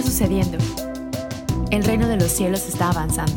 [0.00, 0.56] está sucediendo?
[1.70, 3.34] El reino de los cielos está avanzando.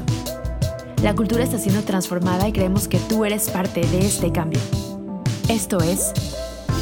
[1.01, 4.61] La cultura está siendo transformada y creemos que tú eres parte de este cambio.
[5.49, 6.13] Esto es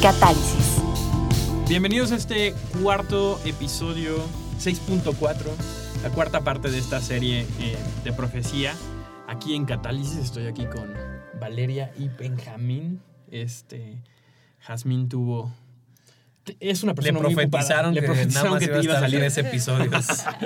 [0.00, 0.80] Catálisis.
[1.68, 4.16] Bienvenidos a este cuarto episodio
[4.60, 5.36] 6.4,
[6.04, 8.74] la cuarta parte de esta serie eh, de profecía.
[9.26, 10.94] Aquí en Catálisis estoy aquí con
[11.40, 13.00] Valeria y Benjamín.
[13.32, 14.00] Este,
[14.60, 15.52] Jazmín tuvo
[16.60, 19.90] es una persona le profetizaron, muy que, profetizaron que, te iba a salir ese episodio.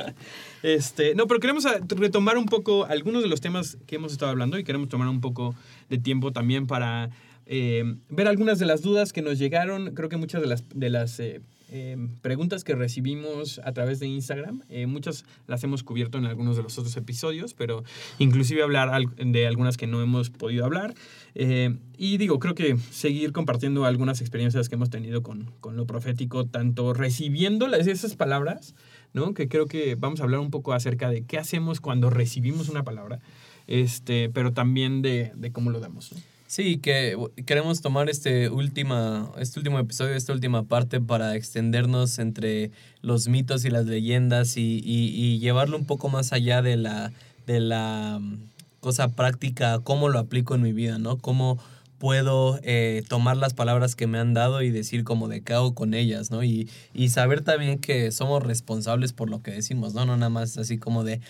[0.63, 4.59] este, no, pero queremos retomar un poco algunos de los temas que hemos estado hablando
[4.59, 5.55] y queremos tomar un poco
[5.89, 7.11] de tiempo también para
[7.47, 9.95] eh, ver algunas de las dudas que nos llegaron.
[9.95, 14.07] Creo que muchas de las, de las eh, Em, preguntas que recibimos a través de
[14.07, 14.63] Instagram.
[14.69, 17.83] Eh, muchas las hemos cubierto en algunos de los otros episodios, pero
[18.19, 20.95] inclusive hablar de algunas que no hemos podido hablar.
[21.35, 25.87] Eh, y digo, creo que seguir compartiendo algunas experiencias que hemos tenido con, con lo
[25.87, 28.75] profético, tanto recibiendo esas palabras,
[29.13, 29.35] ¿no?
[29.35, 32.85] que creo que vamos a hablar un poco acerca de qué hacemos cuando recibimos una
[32.85, 33.19] palabra,
[33.67, 36.15] este, pero también de, de cómo lo damos.
[36.49, 42.71] Sí, que queremos tomar este, última, este último episodio, esta última parte para extendernos entre
[43.03, 47.13] los mitos y las leyendas y, y, llevarlo un poco más allá de la,
[47.49, 48.39] de la mm,
[48.79, 51.19] cosa práctica, cómo lo aplico en mi vida, ¿no?
[51.19, 51.59] Cómo
[51.99, 55.75] puedo eh, tomar las palabras que me han dado y decir como de qué hago
[55.75, 56.45] con ellas, ¿no?
[56.45, 60.05] Y, y saber también que somos responsables por lo que decimos, ¿no?
[60.05, 61.21] No nada más así como de,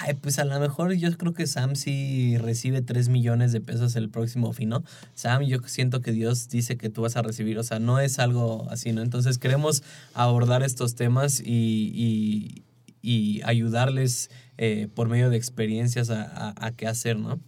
[0.00, 3.96] ay, pues a lo mejor yo creo que Sam sí recibe 3 millones de pesos
[3.96, 4.84] el próximo fin, ¿no?
[5.14, 8.18] Sam, yo siento que Dios dice que tú vas a recibir, o sea, no es
[8.18, 9.02] algo así, ¿no?
[9.02, 9.82] Entonces queremos
[10.14, 12.62] abordar estos temas y,
[13.02, 17.40] y, ayudarles eh, por medio de experiencias a, a qué hacer, ¿no?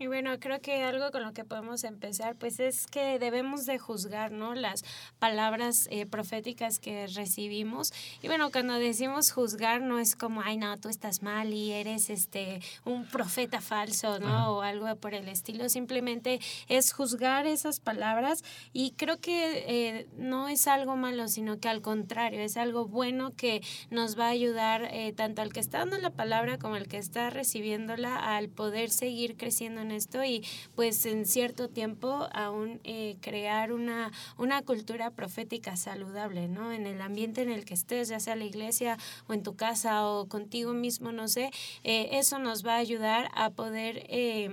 [0.00, 3.78] Y bueno, creo que algo con lo que podemos empezar, pues es que debemos de
[3.78, 4.54] juzgar, ¿no?
[4.54, 4.82] Las
[5.18, 7.92] palabras eh, proféticas que recibimos.
[8.22, 12.08] Y bueno, cuando decimos juzgar, no es como, ay, no, tú estás mal y eres
[12.08, 14.56] este un profeta falso, ¿no?
[14.56, 15.68] O algo por el estilo.
[15.68, 18.42] Simplemente es juzgar esas palabras
[18.72, 23.36] y creo que eh, no es algo malo, sino que al contrario, es algo bueno
[23.36, 23.60] que
[23.90, 26.96] nos va a ayudar eh, tanto al que está dando la palabra como al que
[26.96, 33.16] está recibiéndola al poder seguir creciendo en esto y pues en cierto tiempo aún eh,
[33.20, 36.72] crear una, una cultura profética saludable, ¿no?
[36.72, 38.98] En el ambiente en el que estés, ya sea la iglesia
[39.28, 41.50] o en tu casa o contigo mismo, no sé,
[41.84, 44.06] eh, eso nos va a ayudar a poder...
[44.08, 44.50] Eh,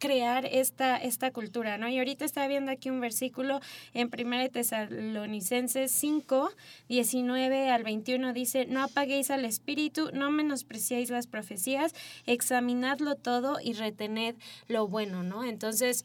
[0.00, 1.88] crear esta, esta cultura, ¿no?
[1.88, 3.60] Y ahorita estaba viendo aquí un versículo
[3.94, 6.50] en 1 Tesalonicenses 5,
[6.88, 11.94] 19 al 21, dice, no apaguéis al espíritu, no menospreciéis las profecías,
[12.26, 14.34] examinadlo todo y retened
[14.66, 15.44] lo bueno, ¿no?
[15.44, 16.04] Entonces,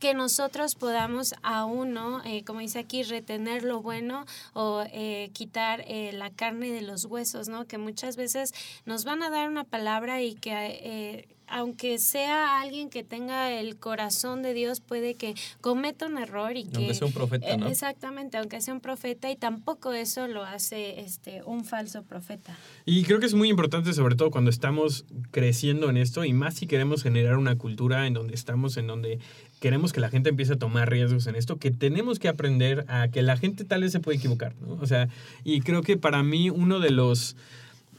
[0.00, 2.24] que nosotros podamos aún, ¿no?
[2.24, 4.24] Eh, como dice aquí, retener lo bueno
[4.54, 7.66] o eh, quitar eh, la carne de los huesos, ¿no?
[7.66, 8.54] Que muchas veces
[8.86, 14.42] nos van a dar una palabra y que aunque sea alguien que tenga el corazón
[14.42, 16.78] de Dios, puede que cometa un error y que...
[16.78, 17.68] Aunque sea un profeta, ¿no?
[17.68, 22.56] Exactamente, aunque sea un profeta y tampoco eso lo hace este, un falso profeta.
[22.86, 26.54] Y creo que es muy importante, sobre todo cuando estamos creciendo en esto y más
[26.54, 29.18] si queremos generar una cultura en donde estamos, en donde
[29.58, 33.08] queremos que la gente empiece a tomar riesgos en esto, que tenemos que aprender a
[33.08, 34.78] que la gente tal vez se puede equivocar, ¿no?
[34.80, 35.08] O sea,
[35.44, 37.36] y creo que para mí uno de los...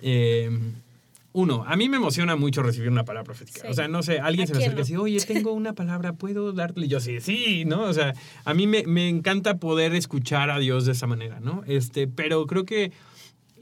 [0.01, 0.49] Eh,
[1.33, 3.69] uno, a mí me emociona mucho recibir una palabra profética.
[3.69, 6.51] O sea, no sé, alguien se me acerca y dice, oye, tengo una palabra, ¿puedo
[6.51, 6.85] darle?
[6.85, 7.83] Y yo sí, sí, ¿no?
[7.83, 11.63] O sea, a mí me, me, encanta poder escuchar a Dios de esa manera, ¿no?
[11.67, 12.91] Este, pero creo que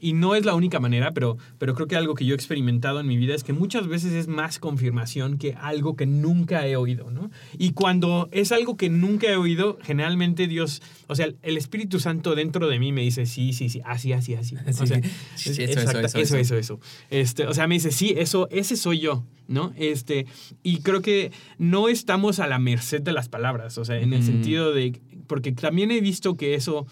[0.00, 3.00] y no es la única manera, pero, pero creo que algo que yo he experimentado
[3.00, 6.76] en mi vida es que muchas veces es más confirmación que algo que nunca he
[6.76, 7.30] oído, ¿no?
[7.58, 12.34] Y cuando es algo que nunca he oído, generalmente Dios, o sea, el Espíritu Santo
[12.34, 14.56] dentro de mí me dice, sí, sí, sí, así, así, así.
[14.80, 19.00] O sea, eso, eso, eso, eso, Este, o sea, me dice, sí, eso, ese soy
[19.00, 19.72] yo, ¿no?
[19.76, 20.26] Este,
[20.62, 24.22] y creo que no estamos a la merced de las palabras, o sea, en el
[24.22, 26.86] sentido de, porque también he visto que eso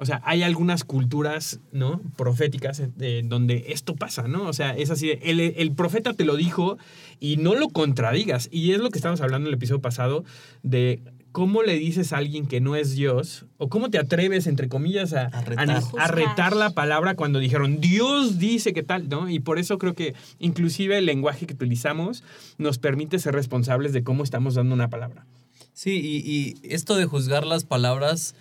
[0.00, 2.00] o sea, hay algunas culturas, ¿no?
[2.16, 4.44] Proféticas eh, donde esto pasa, ¿no?
[4.48, 6.78] O sea, es así, el, el, profeta te lo dijo
[7.20, 8.48] y no lo contradigas.
[8.50, 10.24] Y es lo que estamos hablando en el episodio pasado
[10.62, 11.02] de
[11.32, 15.12] cómo le dices a alguien que no es Dios, o cómo te atreves, entre comillas,
[15.12, 16.56] a, a, retar.
[16.56, 19.28] la palabra cuando dijeron, Dios dice que tal, ¿no?
[19.28, 22.24] Y por eso creo que inclusive el lenguaje que utilizamos
[22.56, 25.26] nos permite ser responsables de cómo estamos dando una palabra.
[25.74, 26.30] Sí, y,
[26.64, 28.34] y esto de juzgar las palabras...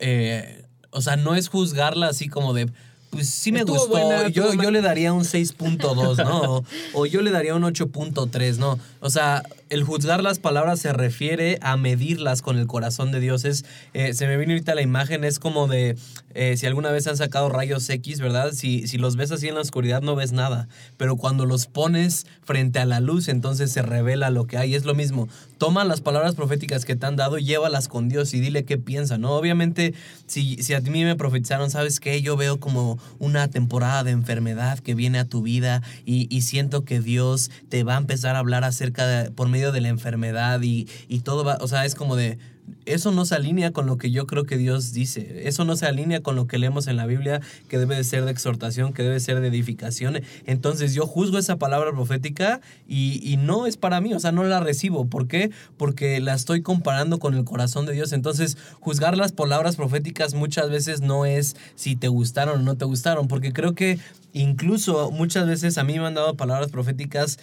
[0.00, 2.68] Eh, o sea, no es juzgarla así como de,
[3.10, 6.64] pues sí me gustó, yo, yo le daría un 6.2, ¿no?
[6.94, 8.78] o yo le daría un 8.3, ¿no?
[9.00, 13.44] O sea, el juzgar las palabras se refiere a medirlas con el corazón de Dios.
[13.44, 13.64] Es,
[13.94, 15.96] eh, se me viene ahorita la imagen, es como de
[16.34, 18.52] eh, si alguna vez han sacado rayos X, ¿verdad?
[18.52, 22.26] Si, si los ves así en la oscuridad no ves nada, pero cuando los pones
[22.42, 24.74] frente a la luz, entonces se revela lo que hay.
[24.74, 25.28] Es lo mismo,
[25.58, 29.18] toma las palabras proféticas que te han dado, llévalas con Dios y dile qué piensa,
[29.18, 29.32] ¿no?
[29.32, 29.94] Obviamente,
[30.26, 32.22] si, si a mí me profetizaron, ¿sabes qué?
[32.22, 36.84] Yo veo como una temporada de enfermedad que viene a tu vida y, y siento
[36.84, 40.62] que Dios te va a empezar a hablar acerca de, por medio de la enfermedad
[40.62, 42.38] y, y todo va, o sea, es como de,
[42.86, 45.48] eso no se alinea con lo que yo creo que Dios dice.
[45.48, 48.24] Eso no se alinea con lo que leemos en la Biblia, que debe de ser
[48.24, 50.20] de exhortación, que debe ser de edificación.
[50.46, 54.44] Entonces yo juzgo esa palabra profética y, y, no es para mí, o sea, no
[54.44, 55.06] la recibo.
[55.06, 55.50] ¿Por qué?
[55.76, 58.12] Porque la estoy comparando con el corazón de Dios.
[58.12, 62.84] Entonces, juzgar las palabras proféticas muchas veces no es si te gustaron o no te
[62.84, 63.98] gustaron, porque creo que
[64.32, 67.38] incluso muchas veces a mí me han dado palabras proféticas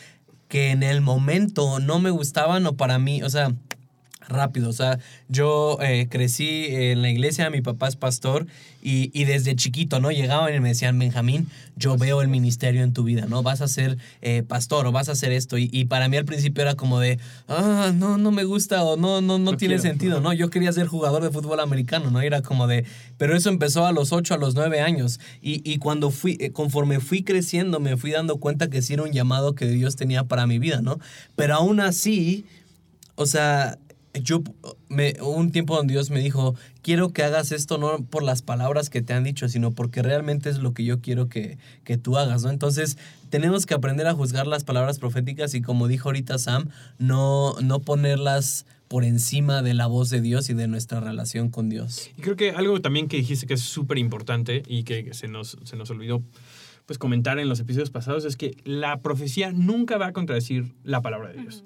[0.47, 3.53] que en el momento no me gustaban o para mí, o sea,
[4.27, 4.69] rápido.
[4.69, 8.47] O sea, yo eh, crecí en la iglesia, mi papá es pastor
[8.81, 10.11] y, y, desde chiquito, ¿no?
[10.11, 13.43] Llegaban y me decían, Benjamín, yo veo el ministerio en tu vida, ¿no?
[13.43, 15.57] Vas a ser eh, pastor o vas a hacer esto.
[15.57, 18.95] Y, y, para mí al principio era como de, ah, no, no me gusta o
[18.95, 19.89] no, no, no, no tiene quiero.
[19.89, 20.31] sentido, ¿no?
[20.33, 22.21] Yo quería ser jugador de fútbol americano, ¿no?
[22.21, 22.85] Era como de,
[23.17, 25.19] pero eso empezó a los 8, a los 9 años.
[25.41, 29.03] Y, y cuando fui, eh, conforme fui creciendo, me fui dando cuenta que sí era
[29.03, 30.99] un llamado que Dios tenía para mi vida, ¿no?
[31.35, 32.45] Pero aún así,
[33.15, 33.77] o sea,
[34.21, 34.43] yo
[34.89, 38.89] me, un tiempo donde Dios me dijo, quiero que hagas esto no por las palabras
[38.89, 42.17] que te han dicho, sino porque realmente es lo que yo quiero que, que tú
[42.17, 42.49] hagas, ¿no?
[42.49, 42.97] Entonces,
[43.29, 47.79] tenemos que aprender a juzgar las palabras proféticas y como dijo ahorita Sam, no, no
[47.79, 52.09] ponerlas por encima de la voz de Dios y de nuestra relación con Dios.
[52.17, 55.57] Y creo que algo también que dijiste que es súper importante y que se nos,
[55.63, 56.23] se nos olvidó
[56.85, 61.01] pues comentar en los episodios pasados es que la profecía nunca va a contradecir la
[61.01, 61.65] palabra de Dios.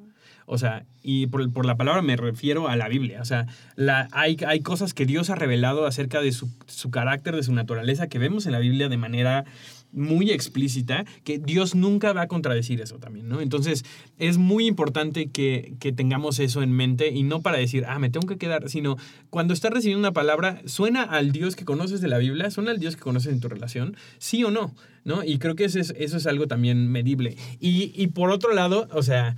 [0.53, 3.21] O sea, y por, por, la palabra me refiero a la Biblia.
[3.21, 7.37] O sea, la, hay, hay cosas que Dios ha revelado acerca de su, su carácter,
[7.37, 9.45] de su naturaleza, que vemos en la Biblia de manera
[9.93, 13.39] muy explícita, que Dios nunca va a contradecir eso también, ¿no?
[13.39, 13.85] Entonces,
[14.17, 18.09] es muy importante que, que, tengamos eso en mente y no para decir, ah, me
[18.09, 18.97] tengo que quedar, sino
[19.29, 22.51] cuando estás recibiendo una palabra, ¿suena al Dios que conoces de la Biblia?
[22.51, 23.95] ¿Suena al Dios que conoces en tu relación?
[24.17, 24.75] ¿Sí o no?
[25.05, 25.23] ¿No?
[25.23, 27.37] Y creo que eso es, eso es algo también medible.
[27.61, 29.37] Y, y por otro lado, o sea,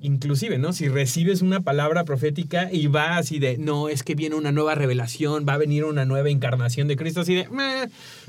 [0.00, 0.72] inclusive, ¿no?
[0.72, 4.74] Si recibes una palabra profética y va así de, no, es que viene una nueva
[4.74, 7.48] revelación, va a venir una nueva encarnación de Cristo, así de,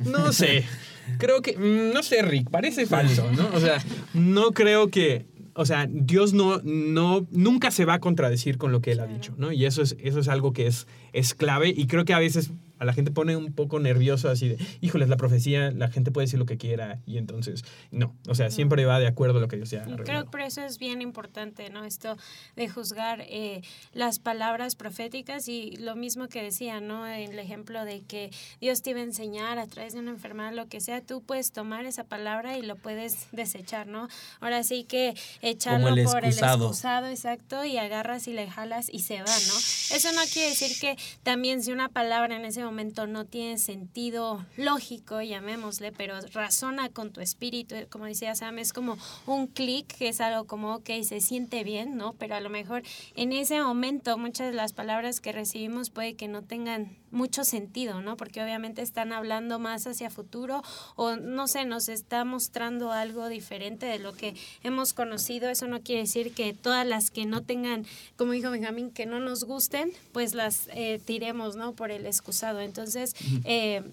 [0.06, 0.64] no sé,
[1.18, 3.50] creo que, mm, no sé, Rick, parece falso, ¿no?
[3.54, 3.84] O sea,
[4.14, 8.82] no creo que, o sea, Dios no, no, nunca se va a contradecir con lo
[8.82, 9.52] que Él ha dicho, ¿no?
[9.52, 12.52] Y eso es, eso es algo que es, es clave y creo que a veces
[12.80, 16.26] a la gente pone un poco nervioso así de, híjoles, la profecía, la gente puede
[16.26, 19.48] decir lo que quiera y entonces, no, o sea, siempre va de acuerdo a lo
[19.48, 20.04] que Dios revelado.
[20.04, 21.84] Creo que por eso es bien importante, ¿no?
[21.84, 22.18] Esto
[22.56, 23.62] de juzgar eh,
[23.94, 27.08] las palabras proféticas y lo mismo que decía, ¿no?
[27.08, 28.32] El ejemplo de que
[28.62, 31.52] Dios te iba a enseñar a través de una enfermedad, lo que sea, tú puedes
[31.52, 34.08] tomar esa palabra y lo puedes desechar, ¿no?
[34.40, 39.00] Ahora sí que echarlo el por el excusado, exacto, y agarras y le jalas y
[39.00, 39.58] se va, ¿no?
[39.96, 44.46] Eso no quiere decir que también si una palabra en ese momento no tiene sentido
[44.56, 50.10] lógico, llamémosle, pero razona con tu espíritu, como decía Sam, es como un clic, que
[50.10, 52.14] es algo como, ok, se siente bien, ¿no?
[52.14, 52.84] Pero a lo mejor
[53.16, 58.02] en ese momento muchas de las palabras que recibimos puede que no tengan mucho sentido,
[58.02, 58.18] ¿no?
[58.18, 60.62] Porque obviamente están hablando más hacia futuro
[60.96, 65.50] o no sé, nos está mostrando algo diferente de lo que hemos conocido.
[65.50, 67.86] Eso no quiere decir que todas las que no tengan,
[68.16, 71.74] como dijo Benjamín, que no nos gusten, pues las eh, tiremos, ¿no?
[71.74, 72.62] Por el excusado.
[72.62, 73.84] Entonces, eh,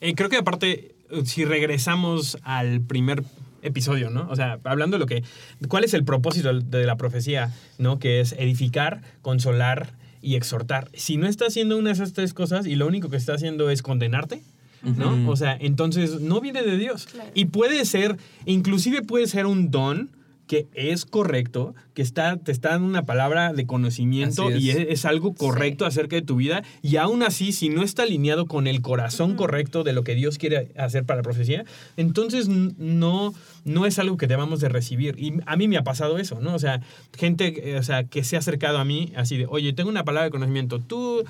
[0.00, 0.94] eh, creo que aparte,
[1.24, 3.22] si regresamos al primer
[3.62, 4.28] episodio, ¿no?
[4.30, 5.22] O sea, hablando de lo que,
[5.68, 7.98] ¿cuál es el propósito de la profecía, ¿no?
[7.98, 10.90] Que es edificar, consolar y exhortar.
[10.94, 13.70] Si no está haciendo una de esas tres cosas y lo único que está haciendo
[13.70, 14.42] es condenarte,
[14.82, 15.12] ¿no?
[15.12, 15.28] Uh -huh.
[15.30, 17.06] O sea, entonces no viene de Dios.
[17.06, 17.30] Claro.
[17.34, 20.10] Y puede ser, inclusive puede ser un don
[20.50, 24.60] que es correcto, que está, te está dando una palabra de conocimiento es.
[24.60, 25.88] y es, es, algo correcto sí.
[25.90, 29.34] acerca de tu vida, y aún así, si no está alineado con el corazón uh
[29.34, 29.36] -huh.
[29.36, 31.64] correcto de lo que Dios quiere hacer para la profecía,
[31.96, 33.32] entonces no,
[33.64, 35.14] no es algo que debamos de recibir.
[35.20, 36.56] Y a mí me ha pasado eso, ¿no?
[36.56, 36.80] O sea,
[37.16, 40.24] gente o sea, que se ha acercado a mí así de, oye, tengo una palabra
[40.24, 41.22] de conocimiento, tú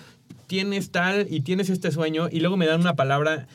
[0.46, 3.48] tienes tal y tienes este sueño, y luego me dan una palabra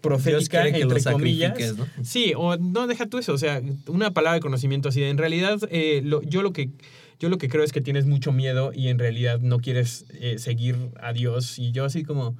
[0.00, 1.76] profética, entre comillas.
[1.76, 1.86] ¿no?
[2.02, 5.02] Sí, o no, deja tú eso, o sea, una palabra de conocimiento así.
[5.02, 6.70] En realidad, eh, lo, yo lo que
[7.20, 10.38] yo lo que creo es que tienes mucho miedo y en realidad no quieres eh,
[10.38, 11.58] seguir a Dios.
[11.58, 12.34] Y yo así como,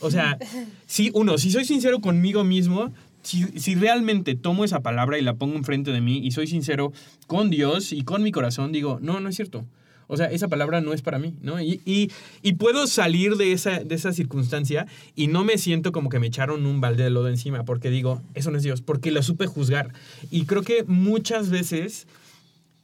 [0.00, 0.38] o sea,
[0.86, 2.90] sí, uno, si soy sincero conmigo mismo,
[3.22, 6.90] si, si realmente tomo esa palabra y la pongo enfrente de mí y soy sincero
[7.26, 9.66] con Dios y con mi corazón, digo, no, no es cierto.
[10.08, 11.60] O sea, esa palabra no es para mí, ¿no?
[11.60, 12.10] Y, y,
[12.42, 16.26] y puedo salir de esa, de esa circunstancia y no me siento como que me
[16.26, 19.46] echaron un balde de lodo encima, porque digo, eso no es Dios, porque lo supe
[19.46, 19.92] juzgar.
[20.30, 22.06] Y creo que muchas veces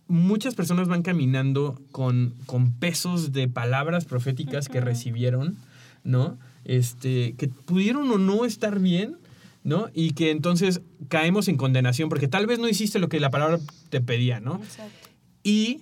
[0.06, 5.56] muchas personas van caminando con, con pesos de palabras proféticas que recibieron,
[6.02, 6.38] ¿no?
[6.64, 9.16] Este, que pudieron o no estar bien,
[9.62, 9.88] ¿no?
[9.94, 13.58] Y que entonces caemos en condenación porque tal vez no hiciste lo que la palabra
[13.88, 14.56] te pedía, ¿no?
[14.62, 15.08] Exacto.
[15.42, 15.80] Y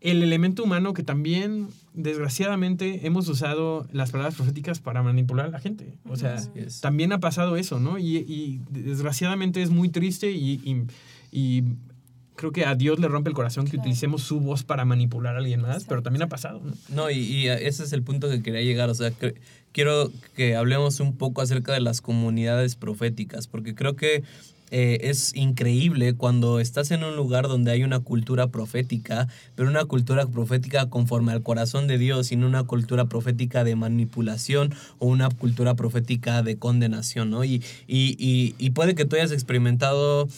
[0.00, 5.60] el elemento humano que también, desgraciadamente, hemos usado las palabras proféticas para manipular a la
[5.60, 5.94] gente.
[6.08, 6.36] O sea,
[6.80, 7.98] también ha pasado eso, ¿no?
[7.98, 10.82] Y, y desgraciadamente es muy triste y, y-
[11.30, 11.64] y
[12.36, 13.82] creo que a Dios le rompe el corazón que Claro.
[13.82, 16.72] utilicemos su voz para manipular a alguien más, pero también ha pasado, ¿no?
[16.94, 18.88] No, y, y ese es el punto que quería llegar.
[18.90, 19.34] O sea, que-
[19.72, 24.22] quiero que hablemos un poco acerca de las comunidades proféticas, porque creo que
[24.70, 29.84] eh, es increíble cuando estás en un lugar donde hay una cultura profética, pero una
[29.84, 35.06] cultura profética conforme al corazón de Dios y no una cultura profética de manipulación o
[35.06, 37.44] una cultura profética de condenación, ¿no?
[37.44, 40.28] Y, y, y, puede que tú hayas experimentado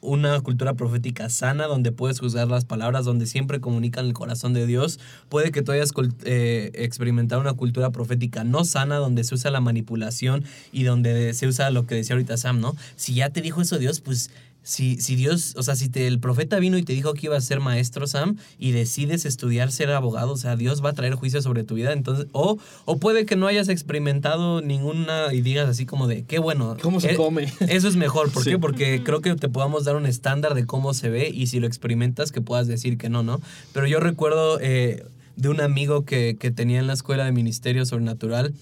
[0.00, 4.66] una cultura profética sana donde puedes juzgar las palabras, donde siempre comunican el corazón de
[4.66, 4.98] Dios.
[5.28, 5.92] Puede que tú hayas
[6.24, 11.46] eh, experimentado una cultura profética no sana donde se usa la manipulación y donde se
[11.46, 12.76] usa lo que decía ahorita Sam, ¿no?
[12.96, 14.30] Si ya te dijo eso Dios, pues
[14.62, 17.36] si, si Dios, o sea, si te, el profeta vino y te dijo que iba
[17.36, 21.14] a ser maestro, Sam, y decides estudiar ser abogado, o sea, Dios va a traer
[21.14, 21.92] juicio sobre tu vida.
[21.92, 26.38] Entonces, o, o puede que no hayas experimentado ninguna y digas así como de, qué
[26.38, 26.76] bueno.
[26.82, 27.52] ¿Cómo se eh, come?
[27.68, 28.30] Eso es mejor.
[28.30, 28.50] ¿Por Sí.
[28.50, 28.58] qué?
[28.58, 31.66] Porque creo que te podamos dar un estándar de cómo se ve y si lo
[31.66, 33.40] experimentas que puedas decir que no, ¿no?
[33.72, 35.04] Pero yo recuerdo eh,
[35.36, 38.52] de un amigo que, que tenía en la escuela de ministerio sobrenatural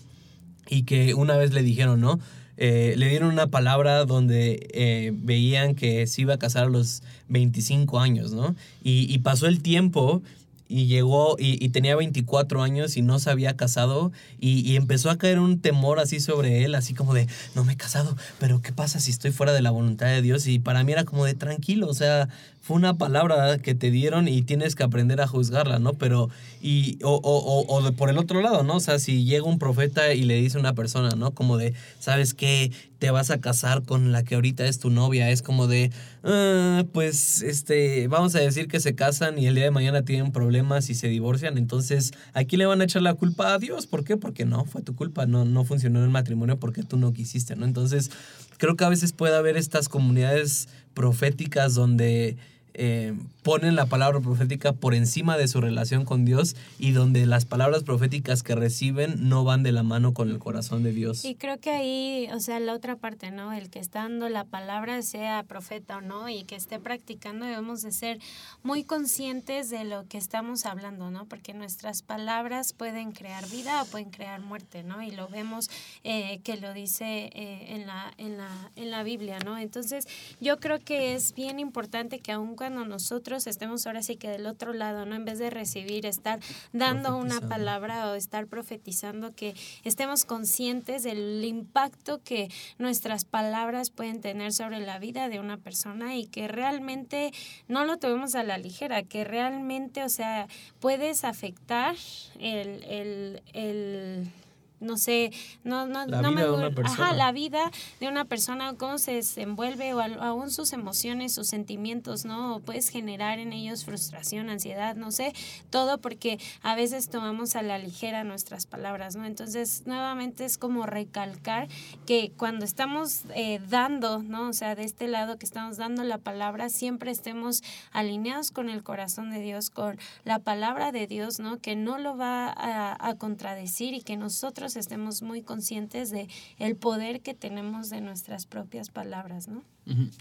[0.69, 2.21] y que una vez le dijeron, ¿no?
[2.61, 7.05] Eh, le dieron una palabra donde eh, veían que se iba a casar a los
[7.29, 8.57] 25 años, ¿no?
[8.83, 10.23] Y, pasó el tiempo
[10.69, 14.11] y llegó y, y tenía 24 años y no se había casado
[14.41, 17.75] y, y empezó a caer un temor así sobre él, así como de, no me
[17.75, 20.47] he casado, pero ¿qué pasa si estoy fuera de la voluntad de Dios?
[20.47, 22.29] Y para mí era como de tranquilo, o sea,
[22.69, 25.95] fue una palabra que te dieron y tienes que aprender a juzgarla, ¿no?
[25.95, 26.29] Pero,
[26.61, 28.75] y, o, o, o, o por el otro lado, ¿no?
[28.77, 31.31] O sea, si llega un profeta y le dice a una persona, ¿no?
[31.31, 32.71] Como de, ¿sabes qué?
[32.99, 35.31] Te vas a casar con la que ahorita es tu novia.
[35.31, 35.91] Es como de,
[36.23, 40.31] "Ah, pues, este, vamos a decir que se casan y el día de mañana tienen
[40.31, 41.57] problemas y se divorcian.
[41.57, 43.87] Entonces, aquí le van a echar la culpa a Dios.
[43.87, 44.19] ¿Por qué?
[44.19, 45.25] Porque no, fue tu culpa.
[45.25, 47.65] No, no funcionó el matrimonio porque tú no quisiste, ¿no?
[47.65, 48.11] Entonces,
[48.59, 52.37] creo que a veces puede haber estas comunidades proféticas donde
[52.75, 57.47] eh, ponen la palabra profética por encima de su relación con Dios y donde las
[57.47, 61.25] palabras proféticas que reciben no van de la mano con el corazón de Dios.
[61.25, 63.53] Y creo que ahí, o sea, la otra parte, ¿no?
[63.53, 67.81] El que está dando la palabra, sea profeta o no, y que esté practicando, debemos
[67.81, 68.19] de ser
[68.63, 71.25] muy conscientes de lo que estamos hablando, ¿no?
[71.25, 75.03] Porque nuestras palabras pueden crear vida o pueden crear muerte, ¿no?
[75.03, 75.71] Y lo vemos
[76.05, 79.57] eh, que lo dice eh, en, la, en, la, en la Biblia, ¿no?
[79.57, 80.07] Entonces,
[80.39, 84.47] yo creo que es bien importante que aun cuando nosotros estemos ahora sí que del
[84.47, 85.15] otro lado, ¿no?
[85.15, 86.41] En vez de recibir, estar
[86.73, 94.21] dando una palabra o estar profetizando, que estemos conscientes del impacto que nuestras palabras pueden
[94.21, 97.33] tener sobre la vida de una persona y que realmente
[97.69, 100.49] no lo tomemos a la ligera, que realmente, o sea,
[100.81, 101.95] puedes afectar
[102.41, 104.33] el, el, el
[104.81, 105.33] no sé,
[105.65, 106.89] no, no, La no me vida de una.
[106.89, 107.71] Ajá, la vida
[108.01, 112.57] de una persona, cómo se desenvuelve o aún sus emociones, sus sentimientos, ¿no?
[112.57, 115.33] O puedes generar en ellos frustración, ansiedad, no sé,
[115.71, 119.25] todo porque a veces tomamos a la ligera nuestras palabras, ¿no?
[119.25, 121.69] Entonces, nuevamente es como recalcar
[122.07, 124.49] que cuando estamos eh, dando, ¿no?
[124.49, 128.83] O sea, de este lado que estamos dando la palabra, siempre estemos alineados con el
[128.83, 131.59] corazón de Dios, con la palabra de Dios, ¿no?
[131.59, 136.77] Que no lo va a, a contradecir y que nosotros estemos muy conscientes de el
[136.77, 139.63] poder que tenemos de nuestras propias palabras, ¿no?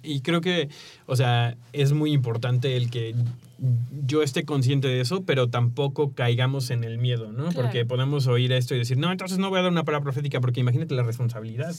[0.02, 0.70] Y creo que,
[1.08, 3.14] o sea, es muy importante el que
[4.06, 7.50] yo esté consciente de eso, pero tampoco caigamos en el miedo, ¿no?
[7.50, 7.64] Claro.
[7.64, 10.40] Porque podemos oír esto y decir, no, entonces no voy a dar una palabra profética,
[10.40, 11.76] porque imagínate la responsabilidad,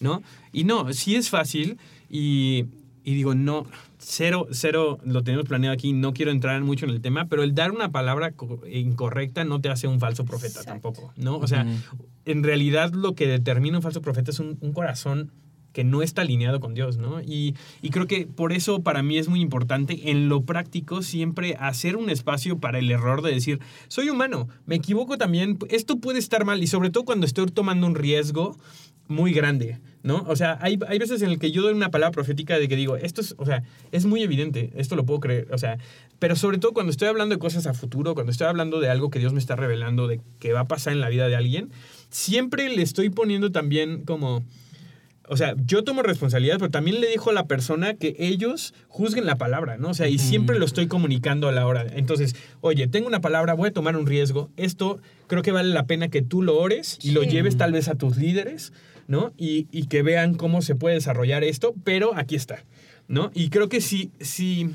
[0.00, 0.22] ¿no?
[0.52, 1.78] Y no, sí es fácil
[2.10, 2.66] y,
[3.04, 3.66] y digo, no,
[3.98, 7.54] cero, cero, lo tenemos planeado aquí, no quiero entrar mucho en el tema, pero el
[7.54, 10.72] dar una palabra co- incorrecta no te hace un falso profeta Exacto.
[10.72, 11.38] tampoco, ¿no?
[11.38, 12.06] O sea, Ujú.
[12.26, 15.32] en realidad lo que determina un falso profeta es un, un corazón
[15.72, 17.20] que no está alineado con Dios, ¿no?
[17.20, 21.54] Y, y creo que por eso para mí es muy importante en lo práctico siempre
[21.60, 26.18] hacer un espacio para el error de decir, soy humano, me equivoco también, esto puede
[26.18, 28.56] estar mal y sobre todo cuando estoy tomando un riesgo
[29.06, 30.24] muy grande, ¿no?
[30.28, 32.76] O sea, hay, hay veces en el que yo doy una palabra profética de que
[32.76, 35.78] digo, esto es, o sea, es muy evidente, esto lo puedo creer, o sea,
[36.18, 39.10] pero sobre todo cuando estoy hablando de cosas a futuro, cuando estoy hablando de algo
[39.10, 41.70] que Dios me está revelando, de que va a pasar en la vida de alguien,
[42.08, 44.42] siempre le estoy poniendo también como...
[45.32, 49.26] O sea, yo tomo responsabilidad, pero también le dijo a la persona que ellos juzguen
[49.26, 49.90] la palabra, ¿no?
[49.90, 51.86] O sea, y siempre lo estoy comunicando a la hora.
[51.94, 54.50] Entonces, oye, tengo una palabra, voy a tomar un riesgo.
[54.56, 57.28] Esto creo que vale la pena que tú lo ores y lo Sí.
[57.28, 58.72] lleves tal vez a tus líderes,
[59.10, 59.32] ¿no?
[59.36, 62.64] Y, y que vean cómo se puede desarrollar esto, pero aquí está,
[63.08, 63.32] ¿no?
[63.34, 64.70] Y creo que sí, sí,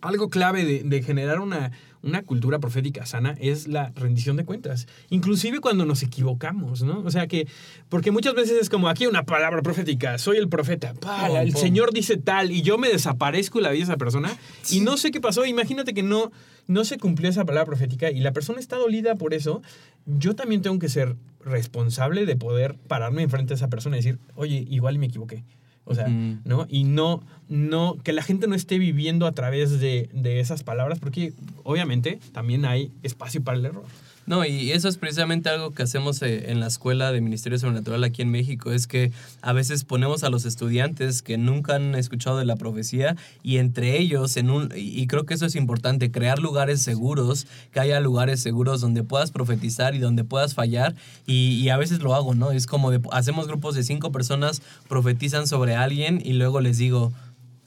[0.00, 1.72] algo clave de, de generar una,
[2.02, 4.86] una cultura profética sana es la rendición de cuentas.
[5.10, 7.00] Inclusive cuando nos equivocamos, ¿no?
[7.00, 7.48] O sea que,
[7.88, 11.60] porque muchas veces es como aquí una palabra profética, soy el profeta, Pum, el pum.
[11.60, 14.36] Señor dice tal y yo me desaparezco la vida de esa persona
[14.70, 15.44] y no sé qué pasó.
[15.44, 16.30] Imagínate que no,
[16.68, 19.62] no se cumplió esa palabra profética y la persona está dolida por eso.
[20.06, 24.18] Yo también tengo que ser responsable de poder pararme enfrente a esa persona y decir,
[24.36, 25.44] oye, igual me equivoqué.
[25.84, 26.06] O sea.
[26.08, 26.66] ¿no?
[26.68, 30.98] Y no, no, que la gente no esté viviendo a través de, de esas palabras,
[31.00, 31.32] porque
[31.64, 33.84] obviamente también hay espacio para el error.
[34.28, 38.04] No, y eso es precisamente algo que hacemos eh, en la escuela de Ministerio Sobrenatural
[38.04, 42.36] aquí en México, es que a veces ponemos a los estudiantes que nunca han escuchado
[42.36, 46.40] de la profecía y entre ellos, en un, y creo que eso es importante, crear
[46.40, 50.94] lugares seguros, que haya lugares seguros donde puedas profetizar y donde puedas fallar,
[51.26, 52.50] y, y a veces lo hago, ¿no?
[52.50, 57.14] Es como de, hacemos grupos de cinco personas, profetizan sobre alguien y luego les digo,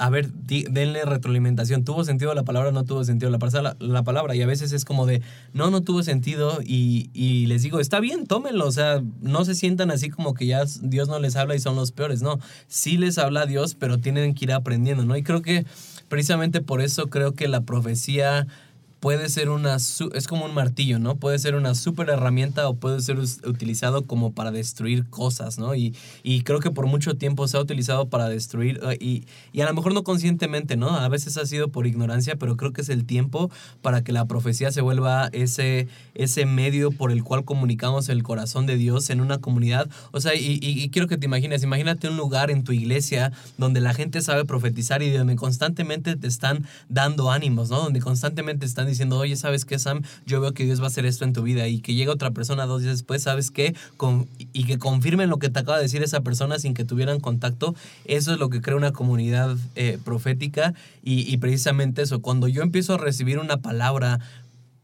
[0.02, 1.86] a ver, denle retroalimentación.
[1.86, 4.36] ¿Tuvo sentido la palabra no tuvo sentido la, la, la palabra?
[4.36, 5.22] Y a veces es como de,
[5.54, 6.58] no, no tuvo sentido.
[6.66, 8.66] Y, y les digo, está bien, tómenlo.
[8.66, 11.76] O sea, no se sientan así como que ya Dios no les habla y son
[11.76, 12.24] los peores.
[12.24, 15.16] No, sí les habla Dios, pero tienen que ir aprendiendo, ¿no?
[15.16, 15.68] Y creo que
[16.08, 18.48] precisamente por eso creo que la profecía
[19.02, 21.16] puede ser una, es como un martillo, ¿no?
[21.16, 25.74] Puede ser una súper herramienta o puede ser utilizado como para destruir cosas, ¿no?
[25.74, 29.62] Y, y creo que por mucho tiempo se ha utilizado para destruir eh, y, y
[29.62, 30.92] a lo mejor no conscientemente, ¿no?
[30.92, 33.50] A veces ha sido por ignorancia, pero creo que es el tiempo
[33.82, 38.68] para que la profecía se vuelva ese, ese medio por el cual comunicamos el corazón
[38.68, 39.90] de Dios en una comunidad.
[40.12, 43.82] O sea, y- y quiero que te imagines, imagínate un lugar en tu iglesia donde
[43.82, 47.78] la gente sabe profetizar y donde constantemente te están dando ánimos, ¿no?
[47.82, 50.04] Donde constantemente están diciendo, oye, ¿sabes qué, Sam?
[50.26, 52.32] Yo veo que Dios va a hacer esto en tu vida y que llega otra
[52.32, 53.76] persona dos días después, ¿sabes qué?
[53.98, 57.20] Con- y que confirmen lo que te acaba de decir esa persona sin que tuvieran
[57.20, 57.76] contacto.
[58.06, 60.74] Eso es lo que crea una comunidad eh, profética
[61.04, 64.20] y, y precisamente eso, cuando yo empiezo a recibir una palabra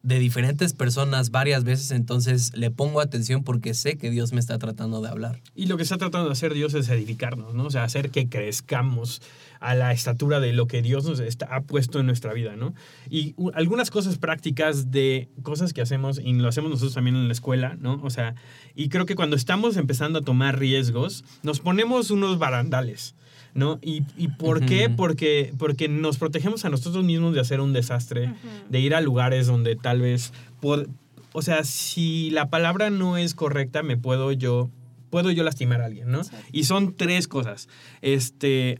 [0.07, 4.57] de diferentes personas varias veces, entonces le pongo atención porque sé que Dios me está
[4.57, 5.41] tratando de hablar.
[5.53, 7.65] Y lo que está tratando de hacer Dios es edificarnos, ¿no?
[7.65, 9.21] O sea, hacer que crezcamos
[9.59, 12.73] a la estatura de lo que Dios nos está, ha puesto en nuestra vida, ¿no?
[13.09, 17.33] Y algunas cosas prácticas de cosas que hacemos, y lo hacemos nosotros también en la
[17.33, 17.99] escuela, ¿no?
[18.01, 18.33] O sea,
[18.75, 23.13] y creo que cuando estamos empezando a tomar riesgos, nos ponemos unos barandales.
[23.57, 23.79] ¿No?
[23.81, 24.87] ¿Y, y por qué?
[24.89, 28.33] Porque, porque nos protegemos a nosotros mismos de hacer un desastre,
[28.69, 30.31] de ir a lugares donde tal vez...
[30.61, 30.87] pod-
[31.33, 34.69] o sea, si la palabra no es correcta, me puedo yo
[35.09, 36.19] puedo yo lastimar a alguien, ¿no?
[36.19, 36.45] Exacto.
[36.51, 37.67] Y son tres cosas.
[38.01, 38.79] Este,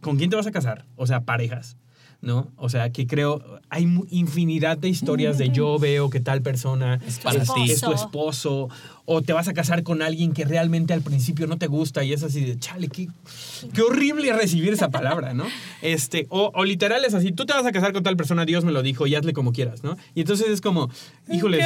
[0.00, 0.86] ¿con quién te vas a casar?
[0.96, 1.76] O sea, parejas,
[2.26, 2.50] ¿no?
[2.56, 7.20] O sea, que creo, hay infinidad de historias de yo veo que tal persona Es
[7.20, 7.70] para es, ti.
[7.70, 8.68] es tu esposo,
[9.04, 12.12] o te vas a casar con alguien que realmente al principio no te gusta y
[12.12, 13.06] es así de, chale, qué,
[13.72, 15.44] qué horrible recibir esa palabra, ¿no?
[15.82, 18.64] Este, o, o literal es así, tú te vas a casar con tal persona, Dios
[18.64, 19.96] me lo dijo y hazle como quieras, ¿no?
[20.16, 20.90] Y entonces es como,
[21.30, 21.64] híjoles.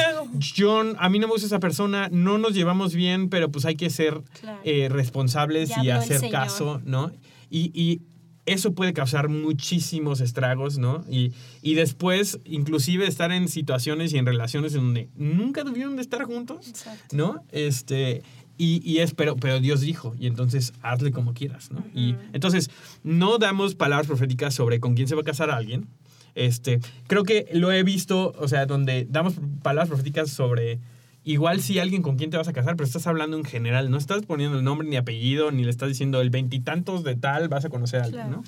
[0.57, 3.77] John, a mí no me gusta esa persona, no nos llevamos bien, pero pues hay
[3.77, 4.61] que ser Claro.
[4.65, 7.11] eh, responsables Ya y hacer caso, ¿no?
[7.53, 8.03] Y, y
[8.53, 11.05] eso puede causar muchísimos estragos, ¿no?
[11.09, 11.33] Y,
[11.63, 16.25] y después, inclusive, estar en situaciones y en relaciones en donde nunca tuvieron de estar
[16.25, 17.17] juntos, Exacto.
[17.17, 17.45] ¿no?
[17.53, 18.23] Este,
[18.59, 21.85] y, y es, pero, pero Dios dijo, y entonces hazle como quieras, ¿no?
[21.95, 22.71] Y entonces,
[23.05, 25.87] no damos palabras proféticas sobre con quién se va a casar alguien.
[26.35, 30.81] Este, creo que lo he visto, o sea, donde damos palabras proféticas sobre
[31.25, 33.99] igual si alguien con quién te vas a casar, pero estás hablando en general, no
[33.99, 37.65] estás poniendo el nombre ni apellido, ni le estás diciendo el veintitantos de tal vas
[37.65, 38.43] a conocer a alguien, Claro.
[38.43, 38.45] ¿no?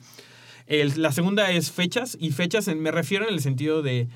[0.66, 4.08] El- la segunda es fechas, y fechas en- me refiero en el sentido de,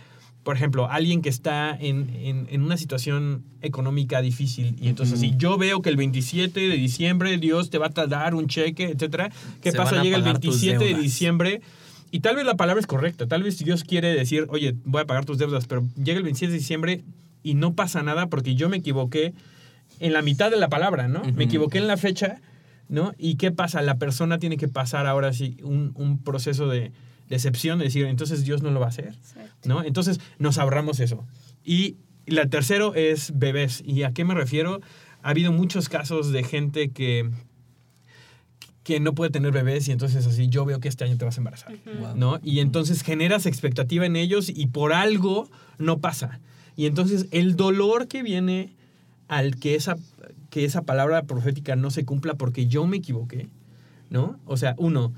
[0.43, 5.35] por ejemplo, alguien que está en, en- en una situación económica difícil, y entonces si
[5.37, 9.31] yo veo que el 27 de diciembre Dios te va a dar un cheque, etcétera,
[9.61, 10.03] ¿qué Se pasa?
[10.03, 11.61] Llega el pagar tus 27 de diciembre
[12.13, 15.07] y tal vez la palabra es correcta, tal vez Dios quiere decir, oye, voy a
[15.07, 17.03] pagar tus deudas, pero llega el 27 de diciembre
[17.47, 19.33] y no pasa nada porque yo me equivoqué
[20.01, 21.23] en la mitad de la palabra, ¿no?
[21.35, 22.41] Me equivoqué en la fecha,
[22.89, 23.13] ¿no?
[23.19, 23.83] ¿Y qué pasa?
[23.83, 26.91] La persona tiene que pasar ahora sí un, un proceso de
[27.29, 29.69] decepción, de decir, entonces Dios no lo va a hacer, Exacto.
[29.69, 29.85] ¿no?
[29.85, 31.25] Entonces nos ahorramos eso.
[31.65, 33.83] Y la tercero es bebés.
[33.87, 34.81] ¿Y a qué me refiero?
[35.23, 37.31] Ha habido muchos casos de gente que
[38.83, 41.37] que no puede tener bebés y entonces así yo veo que este año te vas
[41.37, 42.17] a embarazar, Wow.
[42.17, 42.39] ¿no?
[42.45, 46.39] Y entonces generas expectativa en ellos y por algo no pasa.
[46.77, 48.73] Y entonces el dolor que viene
[49.29, 49.97] al que esa,
[50.51, 53.49] que esa palabra profética no se cumpla porque yo me equivoqué,
[54.11, 54.39] ¿no?
[54.45, 55.13] O sea, uno,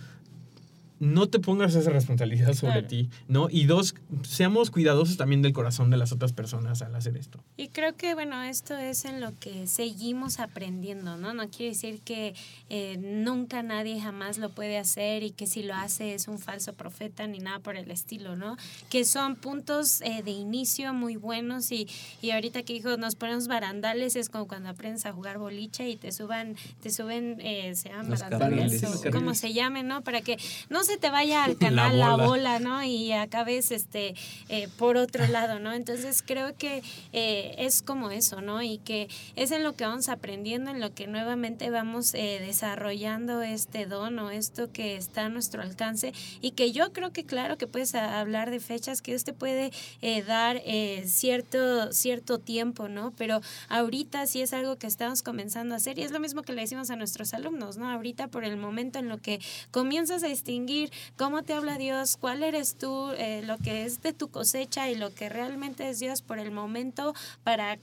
[1.00, 2.88] no te pongas esa responsabilidad sobre Claro.
[2.88, 3.48] ti, ¿no?
[3.50, 7.42] Y dos, seamos cuidadosos también del corazón de las otras personas al hacer esto.
[7.56, 11.34] Y creo que, bueno, esto es en lo que seguimos aprendiendo, ¿no?
[11.34, 12.34] No quiere decir que
[12.68, 16.72] eh, nunca nadie jamás lo puede hacer y que si lo hace es un falso
[16.74, 18.56] profeta ni nada por el estilo, ¿no?
[18.90, 21.88] Que son puntos eh, de inicio muy buenos y,
[22.22, 25.96] y ahorita que dijo, nos ponemos barandales, es como cuando aprendes a jugar boliche y
[25.96, 29.06] te suban, te suben, eh, se llaman barandales carriles.
[29.06, 30.02] o como se llamen, ¿no?
[30.02, 30.36] Para que
[30.70, 32.26] no se te vaya al canal la bola.
[32.26, 32.82] bola, ¿no?
[32.82, 34.14] Y acabes este,
[34.48, 35.72] eh, por otro lado, ¿no?
[35.72, 38.62] Entonces creo que eh, es como eso, ¿no?
[38.62, 43.42] Y que es en lo que vamos aprendiendo, en lo que nuevamente vamos eh, desarrollando
[43.42, 47.58] este don o esto que está a nuestro alcance y que yo creo que claro
[47.58, 53.12] que puedes hablar de fechas, que te puede eh, dar eh, cierto, cierto tiempo, ¿no?
[53.16, 56.52] Pero ahorita sí es algo que estamos comenzando a hacer y es lo mismo que
[56.52, 57.90] le decimos a nuestros alumnos, ¿no?
[57.90, 60.77] Ahorita por el momento en lo que comienzas a distinguir
[61.16, 64.94] cómo te habla Dios, cuál eres tú, eh, lo que es de tu cosecha y
[64.94, 67.14] lo que realmente es Dios por el momento
[67.44, 67.78] para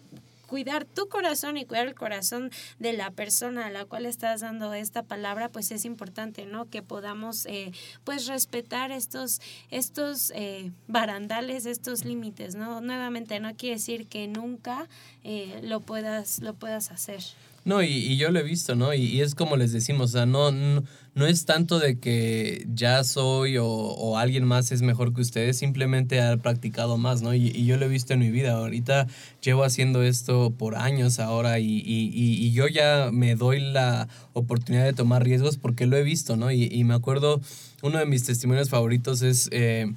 [0.45, 4.73] cuidar tu corazón y cuidar el corazón de la persona a la cual estás dando
[4.73, 6.69] esta palabra, pues es importante, ¿no?
[6.69, 7.71] Que podamos, eh,
[8.03, 12.81] pues, respetar estos, estos eh, barandales, estos límites, ¿no?
[12.81, 14.87] Nuevamente, no quiere decir que nunca
[15.23, 17.21] eh, lo, puedas, lo puedas hacer.
[17.63, 18.93] No, y, y yo lo he visto, ¿no?
[18.93, 20.83] Y, y es como les decimos, o sea, no, no,
[21.15, 25.57] no es tanto de que ya soy o, o alguien más es mejor que ustedes,
[25.57, 27.33] simplemente ha practicado más, ¿no?
[27.33, 28.51] Y, y yo lo he visto en mi vida.
[28.51, 29.07] Ahorita
[29.41, 34.83] llevo haciendo esto por años ahora y, y, y- yo ya me doy la oportunidad
[34.83, 36.51] de tomar riesgos porque lo he visto, ¿no?
[36.51, 37.39] Y, me acuerdo,
[37.81, 39.91] uno de mis testimonios favoritos es, eh,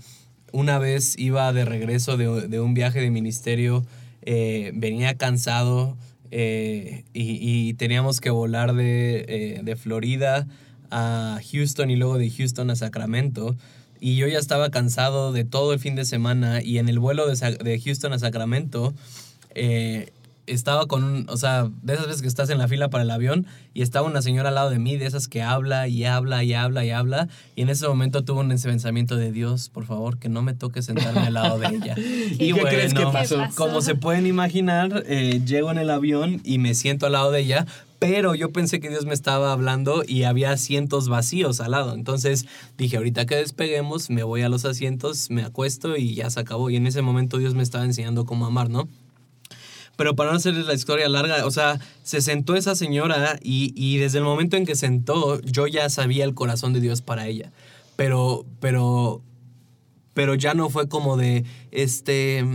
[0.53, 3.85] una vez iba de regreso de, de un viaje de ministerio,
[4.23, 5.97] eh, venía cansado
[6.31, 10.47] eh, y, y teníamos que volar de, de Florida
[10.91, 13.57] a Houston y luego de Houston a Sacramento.
[14.01, 17.27] Y yo ya estaba cansado de todo el fin de semana y en el vuelo
[17.27, 18.95] de, de Houston a Sacramento
[19.55, 20.13] eh,
[20.49, 23.11] estaba con un, o sea, de esas veces que estás en la fila para el
[23.11, 26.45] avión y estaba una señora al lado de mí, de esas que habla y habla
[26.45, 27.29] y habla y habla.
[27.57, 30.83] Y en ese momento tuve un pensamiento de Dios, por favor, que no me toque
[30.83, 31.95] sentarme al lado de ella.
[31.99, 33.43] ¿Y qué crees que pasó?
[33.57, 37.41] Como se pueden imaginar, eh, llego en el avión y me siento al lado de
[37.41, 37.67] ella,
[37.99, 41.95] pero yo pensé que Dios me estaba hablando y había asientos vacíos al lado.
[41.95, 46.41] Entonces dije, ahorita que despeguemos, me voy a los asientos, me acuesto y ya se
[46.41, 46.71] acabó.
[46.71, 48.89] Y en ese momento Dios me estaba enseñando cómo amar, ¿no?
[49.99, 53.99] Pero para no hacerles la historia larga, o sea, se sentó esa señora y, y
[53.99, 57.51] desde el momento en que sentó, yo ya sabía el corazón de Dios para ella.
[57.97, 59.23] Pero, pero,
[60.15, 62.47] pero ya no fue como de, este,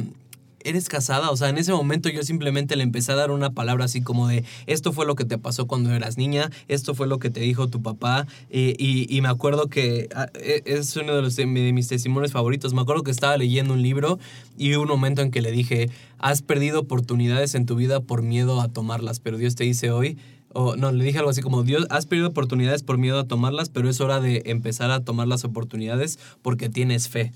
[0.64, 1.30] ¿eres casada?
[1.32, 4.28] O sea, en ese momento yo simplemente le empecé a dar una palabra así como
[4.28, 7.40] de, esto fue lo que te pasó cuando eras niña, esto fue lo que te
[7.42, 8.28] dijo tu papá.
[8.50, 11.74] eh, y, y me acuerdo que ah, e- es uno de, los, de mi- de
[11.74, 12.74] mis testimonios favoritos.
[12.74, 14.20] Me acuerdo que estaba leyendo un libro
[14.58, 18.22] y hubo un momento en que le dije, has perdido oportunidades en tu vida por
[18.22, 20.18] miedo a tomarlas, pero Dios te dice hoy,
[20.56, 23.70] o no, le dije algo así como, Dios, has perdido oportunidades por miedo a tomarlas,
[23.70, 27.32] pero es hora de empezar a tomar las oportunidades porque tienes fe.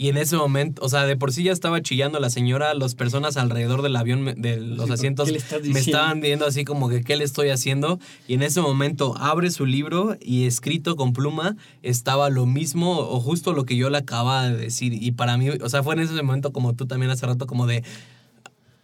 [0.00, 2.94] Y en ese momento, o sea, de por sí ya estaba chillando la señora, las
[2.94, 6.64] personas alrededor del avión, de los Sí, asientos, ¿qué le estás me estaban viendo así
[6.64, 7.98] como que, ¿qué le estoy haciendo?
[8.28, 13.18] Y en ese momento abre su libro y escrito con pluma estaba lo mismo o
[13.18, 14.92] justo lo que yo le acababa de decir.
[14.92, 17.66] Y para mí, o sea, fue en ese momento como tú también hace rato, como
[17.66, 17.82] de,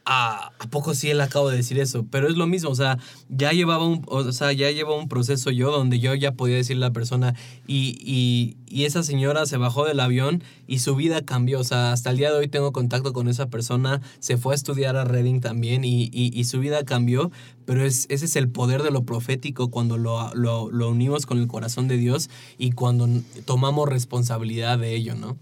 [0.04, 2.04] ah, ¿a poco sí él acabo de decir eso?
[2.10, 5.50] Pero es lo mismo, o sea, ya llevaba un, o sea, ya llevaba un proceso
[5.50, 7.34] yo donde yo ya podía decirle a la persona
[7.66, 11.92] y, y, y esa señora se bajó del avión y su vida cambió, o sea,
[11.92, 15.04] hasta el día de hoy tengo contacto con esa persona, se fue a estudiar a
[15.04, 17.30] Reading también y, y, su vida cambió,
[17.64, 21.48] pero es, ese es el poder de lo profético cuando lo, lo unimos con el
[21.48, 23.08] corazón de Dios y cuando
[23.44, 25.38] tomamos responsabilidad de ello, ¿no?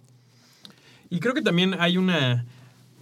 [1.11, 2.47] Y creo que también hay una...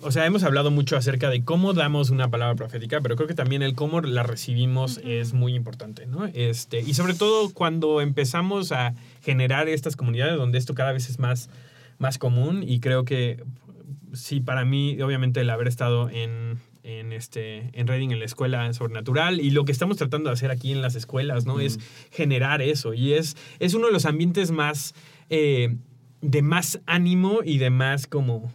[0.03, 3.35] O sea, hemos hablado mucho acerca de cómo damos una palabra profética, pero creo que
[3.35, 6.25] también el cómo la recibimos es muy importante, ¿no?
[6.33, 11.19] Este, y sobre todo cuando empezamos a generar estas comunidades donde esto cada vez es
[11.19, 11.51] más,
[11.99, 13.45] más común y creo que
[14.15, 18.73] sí, para mí, obviamente, el haber estado en, en, este, en Reading, en la escuela
[18.73, 21.61] sobrenatural, y lo que estamos tratando de hacer aquí en las escuelas, ¿no?
[21.61, 21.79] Es
[22.11, 22.95] generar eso.
[22.95, 24.95] Y es, es uno de los ambientes más,
[25.29, 25.77] eh,
[26.23, 28.53] de más ánimo y de más como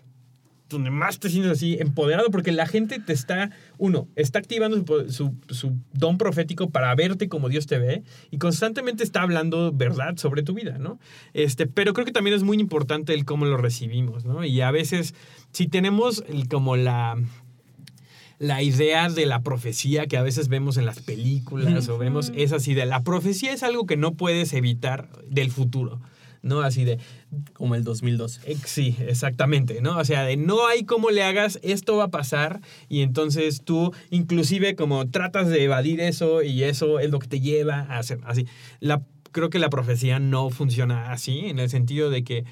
[0.76, 5.12] donde más te sientes así empoderado, porque la gente te está, uno, está activando su,
[5.12, 10.18] su, su, don profético para verte como Dios te ve y constantemente está hablando verdad
[10.18, 11.00] sobre tu vida, ¿no?
[11.34, 14.44] Este, pero creo que también es muy importante el cómo lo recibimos, ¿no?
[14.46, 15.16] Y a veces,
[15.52, 17.18] si tenemos el, como la
[18.38, 22.52] la idea de la profecía que a veces vemos en las películas o vemos es
[22.52, 26.02] así de la profecía es algo que no puedes evitar del futuro.
[26.46, 26.62] ¿No?
[26.62, 27.00] Así de...
[27.54, 28.56] Como el 2012.
[28.66, 29.98] Sí, exactamente, ¿no?
[29.98, 33.94] O sea, de no hay cómo le hagas, esto va a pasar y entonces tú
[34.10, 38.20] inclusive como tratas de evadir eso y eso es lo que te lleva a hacer
[38.24, 38.46] así.
[38.80, 42.46] La, creo que la profecía no funciona así, en el sentido de que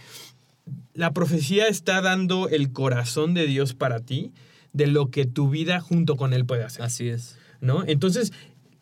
[0.94, 4.34] la profecía está dando el corazón de Dios para ti,
[4.74, 6.84] de lo que tu vida junto con Él puede hacer.
[6.84, 7.38] Así es.
[7.62, 7.84] ¿No?
[7.86, 8.34] Entonces,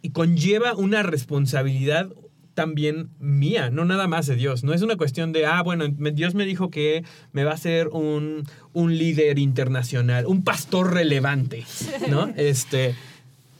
[0.02, 2.10] y conlleva una responsabilidad
[2.53, 4.63] también mía, no nada más de Dios.
[4.63, 7.87] No es una cuestión de, ah, bueno, Dios me dijo que me va a ser
[7.89, 11.65] un, un líder internacional, un pastor relevante,
[12.09, 12.31] ¿no?
[12.41, 12.95] Este,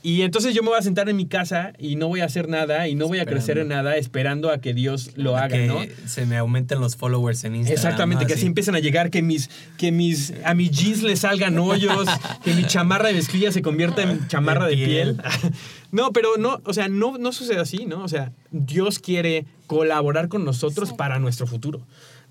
[0.04, 2.50] y entonces yo me voy a sentar en mi casa y no voy a hacer
[2.50, 5.68] nada y no voy a crecer en nada esperando a que Dios lo haga, que
[5.68, 5.80] ¿no?
[6.08, 7.78] Se me aumenten los followers en Instagram.
[7.78, 11.60] Exactamente, que así empiecen a llegar, que mis, que mis, a mis jeans le salgan
[11.60, 12.08] hoyos,
[12.44, 15.22] que mi chamarra de mezclilla se convierta en chamarra de, piel.
[15.92, 18.04] no, pero no, o sea, no, no sucede así, ¿no?
[18.04, 21.82] O sea, Dios quiere colaborar con nosotros para nuestro futuro.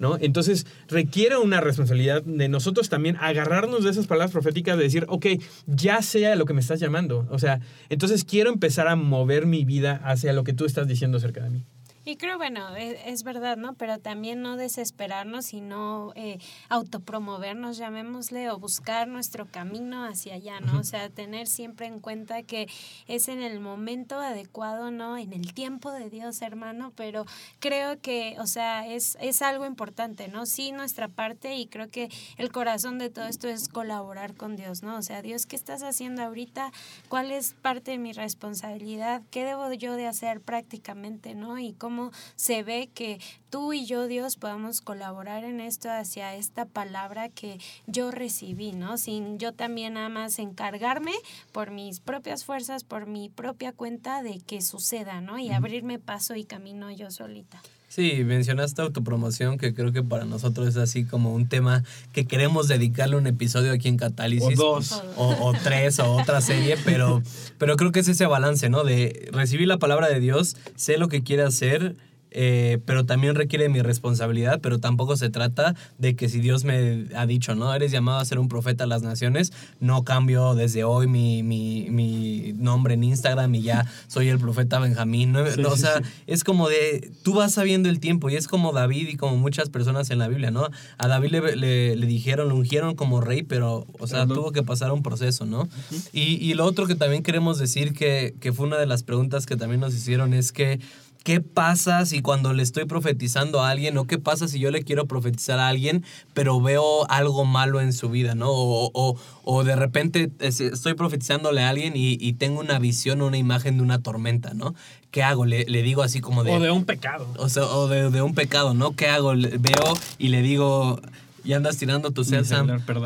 [0.00, 0.16] ¿No?
[0.18, 5.26] Entonces requiere una responsabilidad de nosotros también agarrarnos de esas palabras proféticas, de decir, ok,
[5.66, 7.28] ya sea lo que me estás llamando.
[7.30, 7.60] O sea,
[7.90, 11.50] entonces quiero empezar a mover mi vida hacia lo que tú estás diciendo acerca de
[11.50, 11.64] mí.
[12.02, 13.74] Y creo, bueno, e, es, verdad, ¿no?
[13.74, 16.38] Pero también no desesperarnos y no eh,
[16.70, 20.80] autopromovernos, llamémosle, o buscar nuestro camino hacia allá, ¿no?
[20.80, 22.68] O sea, tener siempre en cuenta que
[23.06, 25.18] es en el momento adecuado, ¿no?
[25.18, 27.26] En el tiempo de Dios, hermano, pero
[27.58, 30.46] creo que, o sea, es, es algo importante, ¿no?
[30.46, 32.08] Sí, nuestra parte y creo que
[32.38, 34.96] el corazón de todo esto es colaborar con Dios, ¿no?
[34.96, 36.72] O sea, Dios, ¿qué estás haciendo ahorita?
[37.10, 39.20] ¿Cuál es parte de mi responsabilidad?
[39.30, 41.58] ¿Qué debo yo de hacer prácticamente, ¿no?
[41.58, 41.89] Y cómo
[42.36, 47.58] se ve que tú y yo, Dios, podamos colaborar en esto hacia esta palabra que
[47.86, 48.98] yo recibí, ¿no?
[48.98, 51.12] Sin yo también nada más encargarme
[51.52, 55.38] por mis propias fuerzas, por mi propia cuenta de que suceda, ¿no?
[55.38, 57.60] Y abrirme paso y camino yo solita.
[57.90, 62.68] Sí, mencionaste autopromoción, que creo que para nosotros es así como un tema que queremos
[62.68, 64.56] dedicarle un episodio aquí en Catálisis.
[64.60, 65.02] O dos.
[65.16, 67.20] O, o, tres, o otra serie, pero,
[67.58, 68.84] pero creo que es ese balance, ¿no?
[68.84, 71.96] De recibir la palabra de Dios, sé lo que quiere hacer,
[72.30, 77.06] eh, pero también requiere mi responsabilidad, pero tampoco se trata de que si Dios me
[77.16, 80.84] ha dicho, no, eres llamado a ser un profeta a las naciones, no cambio desde
[80.84, 85.32] hoy mi, mi, mi nombre en Instagram y ya soy el profeta Benjamín.
[85.32, 89.08] No, o sea, es como de, tú vas sabiendo el tiempo y es como David
[89.08, 90.68] y como muchas personas en la Biblia, ¿no?
[90.98, 94.62] A David le, le, le dijeron, lo ungieron como rey, pero, o sea, tuvo que
[94.62, 95.68] pasar un proceso, ¿no?
[96.12, 99.46] y, y lo otro que también queremos decir que, que fue una de las preguntas
[99.46, 100.80] que también nos hicieron es que
[101.22, 104.82] ¿Qué pasa si cuando le estoy profetizando a alguien o qué pasa si yo le
[104.82, 108.48] quiero profetizar a alguien pero veo algo malo en su vida, ¿no?
[108.50, 113.76] O, o, de repente estoy profetizándole a alguien y, tengo una visión o una imagen
[113.76, 114.74] de una tormenta, ¿no?
[115.10, 115.44] ¿Qué hago?
[115.44, 116.52] Le, le, digo así como de...
[116.52, 117.26] O de un pecado.
[117.36, 118.92] O, sea, o de, de, un pecado, ¿no?
[118.96, 119.32] ¿Qué hago?
[119.34, 121.00] Veo y le digo...
[121.42, 122.44] Y andas tirando tu cel,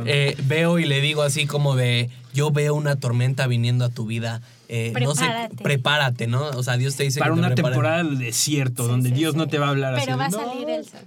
[0.07, 4.07] eh, veo y le digo así como de, yo veo una tormenta viniendo a tu
[4.07, 4.42] vida
[4.76, 5.24] eh, no sé,
[5.62, 6.48] prepárate, ¿no?
[6.48, 9.58] O sea, Dios te dice Para que una temporada de desierto, donde Dios no te
[9.58, 10.32] va a hablar Pero así.
[10.32, 11.00] Pero va a salir el sol.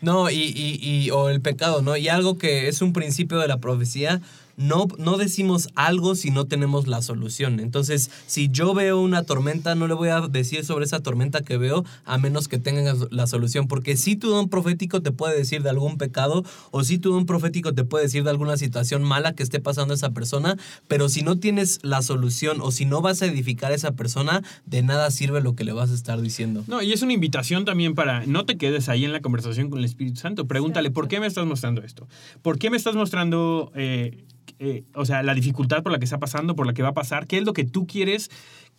[0.00, 1.96] No, y, y, y, o el pecado, ¿no?
[1.96, 4.20] Y algo que es un principio de la profecía
[4.60, 7.60] no, no decimos algo si no tenemos la solución.
[7.60, 11.56] Entonces, si yo veo una tormenta, no le voy a decir sobre esa tormenta que
[11.56, 13.68] veo a menos que tengas la solución.
[13.68, 17.24] Porque si tu don profético te puede decir de algún pecado o si tu don
[17.24, 21.08] profético te puede decir de alguna situación mala que esté pasando a esa persona, pero
[21.08, 24.82] si no tienes la solución o si no vas a edificar a esa persona, de
[24.82, 26.64] nada sirve lo que le vas a estar diciendo.
[26.66, 29.78] No, y es una invitación también para no te quedes ahí en la conversación con
[29.78, 30.46] el Espíritu Santo.
[30.46, 32.06] Pregúntale, ¿por qué me estás mostrando esto?
[32.42, 33.72] ¿Por qué me estás mostrando...
[33.74, 34.18] Eh,
[34.60, 36.94] eh, o sea, la dificultad por la que está pasando, por la que va a
[36.94, 38.30] pasar, qué es lo que tú quieres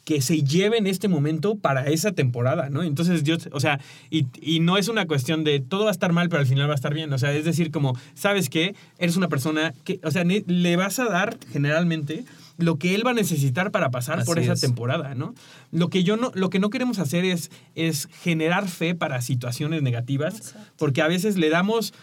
[0.06, 2.84] que se lleve en este momento para esa temporada, ¿no?
[2.84, 6.12] Entonces Dios, o sea, y, y, no es una cuestión de todo va a estar
[6.14, 8.76] mal, pero al final va a estar bien, o sea, es decir, como, ¿sabes qué?
[8.98, 12.26] Eres una persona que, o sea, le vas a dar generalmente
[12.58, 15.34] lo que él va a necesitar para pasar por esa temporada, ¿no?
[15.72, 19.82] Lo que yo no, lo que no queremos hacer es, es generar fe para situaciones
[19.82, 21.94] negativas, porque a veces le damos,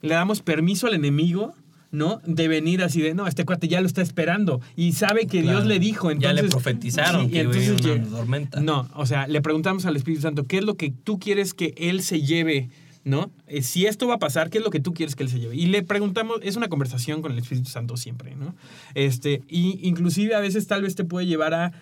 [0.00, 1.54] le damos permiso al enemigo
[1.96, 2.20] ¿no?
[2.26, 5.64] De venir así de, no, este cuate ya lo está esperando y sabe que Dios
[5.64, 6.10] le dijo.
[6.10, 8.60] Entonces, ya le profetizaron que entonces, una tormenta.
[8.60, 11.74] No, o sea, le preguntamos al Espíritu Santo, ¿qué es lo que tú quieres que
[11.76, 12.68] Él se lleve
[13.02, 13.30] ¿no?
[13.46, 15.38] Eh, si esto va a pasar, ¿qué es lo que tú quieres que él se
[15.38, 15.54] lleve?
[15.54, 18.56] Y le preguntamos, es una conversación con el Espíritu Santo siempre, ¿no?
[18.94, 21.72] Este, y inclusive a veces tal vez te puede llevar a,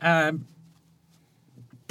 [0.00, 0.32] a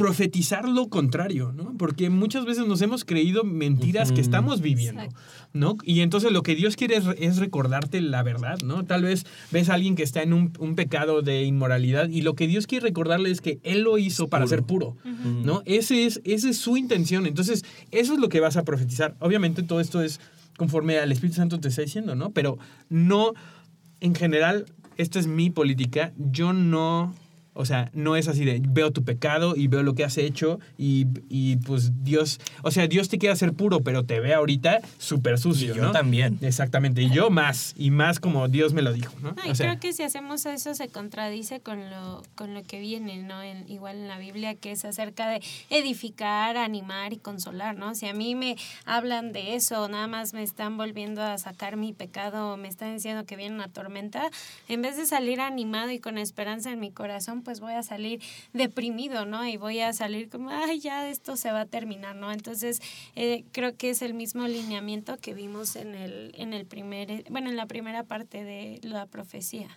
[0.01, 1.75] profetizar lo contrario, ¿no?
[1.77, 5.21] Porque muchas veces nos hemos creído mentiras que estamos viviendo, Exacto.
[5.53, 5.77] ¿no?
[5.83, 8.83] Y entonces lo que Dios quiere es, es recordarte la verdad, ¿no?
[8.83, 12.35] Tal vez ves a alguien que está en un, un pecado de inmoralidad y lo
[12.35, 14.49] que Dios quiere recordarle es que Él lo hizo para puro.
[14.49, 14.97] ser puro,
[15.43, 15.61] ¿no?
[15.65, 17.27] Ese es, esa es su intención.
[17.27, 19.15] Entonces, eso es lo que vas a profetizar.
[19.19, 20.19] Obviamente todo esto es
[20.57, 22.31] conforme al Espíritu Santo te está diciendo, ¿no?
[22.31, 22.57] Pero
[22.89, 23.33] no,
[23.99, 24.65] en general,
[24.97, 27.13] esta es mi política, yo no...
[27.53, 30.59] O sea, no es así de veo tu pecado y veo lo que has hecho
[30.77, 34.79] y, y, pues Dios, o sea, Dios te quiere hacer puro, pero te ve ahorita
[34.97, 35.91] súper sucio, Y yo ¿no?
[35.91, 36.37] también.
[36.41, 39.33] Exactamente, y yo más, y más como Dios me lo dijo, ¿no?
[39.33, 42.63] No, y O sea, creo que si hacemos eso se contradice con lo, con lo
[42.63, 43.41] que viene, ¿no?
[43.41, 47.95] En, igual en la Biblia, que es acerca de edificar, animar y consolar, ¿no?
[47.95, 51.91] Si a mí me hablan de eso, nada más me están volviendo a sacar mi
[51.91, 54.29] pecado, me están diciendo que viene una tormenta,
[54.69, 58.21] en vez de salir animado y con esperanza en mi corazón, pues voy a salir
[58.53, 59.47] deprimido, ¿no?
[59.47, 62.31] Y voy a salir como, ay, ya esto se va a terminar, ¿no?
[62.31, 62.81] Entonces,
[63.15, 67.49] eh, creo que es el mismo lineamiento que vimos en el, en el primer, bueno,
[67.49, 69.69] en la primera parte de la profecía.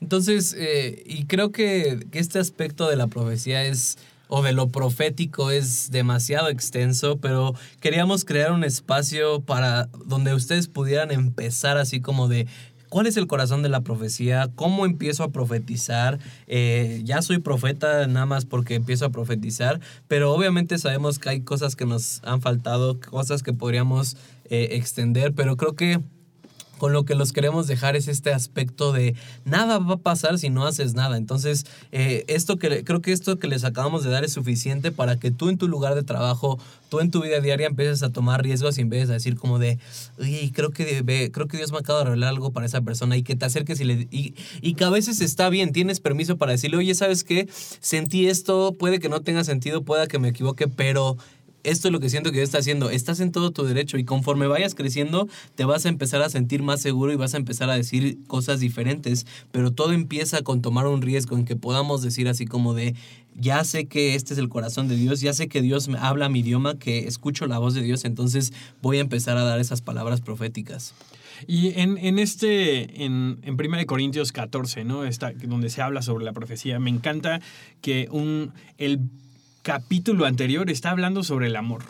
[0.00, 3.96] Entonces, eh, y creo que, que este aspecto de la profecía es,
[4.28, 10.68] o de lo profético es demasiado extenso, pero queríamos crear un espacio para donde ustedes
[10.68, 12.46] pudieran empezar así como de...
[12.96, 14.48] ¿Cuál es el corazón de la profecía?
[14.54, 16.18] ¿Cómo empiezo a profetizar?
[16.46, 21.40] Eh, ya soy profeta nada más porque empiezo a profetizar, pero obviamente sabemos que hay
[21.42, 26.00] cosas que nos han faltado, cosas que podríamos eh, extender, pero creo que
[26.78, 30.50] con lo que los queremos dejar es este aspecto de nada va a pasar si
[30.50, 31.16] no haces nada.
[31.16, 35.16] Entonces, eh, esto que creo que esto que les acabamos de dar es suficiente para
[35.16, 36.58] que tú en tu lugar de trabajo,
[36.88, 39.78] tú en tu vida diaria empieces a tomar riesgos y empieces a decir como de,
[40.18, 43.16] "Oye, creo que debe- creo que Dios me acaba de revelar algo para esa persona
[43.16, 46.36] y que te acerques y le y, y que a veces está bien, tienes permiso
[46.36, 47.48] para decirle, "Oye, ¿sabes qué?
[47.80, 51.16] Sentí esto, puede que no tenga sentido, pueda que me equivoque, pero
[51.66, 52.90] esto es lo que siento que Dios está haciendo.
[52.90, 56.62] Estás en todo tu derecho y conforme vayas creciendo te vas a empezar a sentir
[56.62, 60.86] más seguro y vas a empezar a decir cosas diferentes, pero todo empieza con tomar
[60.86, 62.94] un riesgo en que podamos decir así como de,
[63.34, 66.28] ya sé que este es el corazón de Dios, ya sé que Dios me habla
[66.28, 68.52] mi idioma, que escucho la voz de Dios, entonces
[68.82, 70.94] voy a empezar a dar esas palabras proféticas.
[71.46, 75.04] Y en, en este, en, en 1 Corintios 14, ¿no?
[75.04, 77.40] Está, donde se habla sobre la profecía, me encanta
[77.82, 79.00] que un, el
[79.66, 81.82] capítulo anterior está hablando sobre el amor.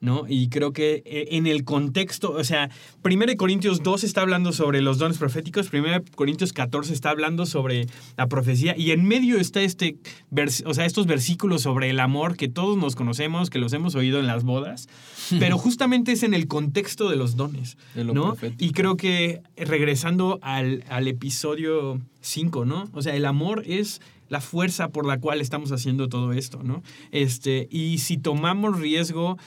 [0.00, 0.24] ¿No?
[0.28, 2.68] Y creo que eh, en el contexto, o sea,
[3.02, 7.86] 1 Corintios 2 está hablando sobre los dones proféticos, 1 Corintios 14 está hablando sobre
[8.18, 9.96] la profecía, y en medio está este,
[10.30, 13.94] vers- o sea, estos versículos sobre el amor que todos nos conocemos, que los hemos
[13.94, 14.88] oído en las bodas,
[15.38, 17.78] pero justamente es en el contexto de los dones.
[17.94, 18.36] De lo ¿no?
[18.58, 22.90] Y creo que eh, regresando al, al episodio 5, ¿no?
[22.92, 24.02] O sea, el amor es
[24.34, 26.82] la fuerza por la cual estamos haciendo todo esto, ¿no?
[27.12, 29.38] Este, y si tomamos riesgo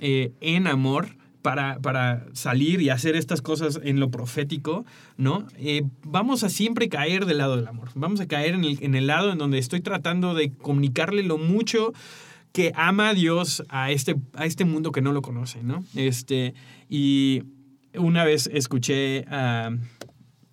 [0.00, 4.84] eh, en amor para, para salir y hacer estas cosas en lo profético,
[5.16, 5.46] ¿no?
[5.58, 7.90] Eh, vamos a siempre caer del lado del amor.
[7.94, 11.38] Vamos a caer en el, en el lado en donde estoy tratando de comunicarle lo
[11.38, 11.92] mucho
[12.52, 15.84] que ama a Dios a este, a este mundo que no lo conoce, ¿no?
[15.94, 16.54] Este,
[16.88, 17.44] y
[17.94, 19.70] una vez escuché a